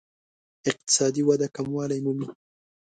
[0.69, 2.27] اقتصادي وده کموالی مومي.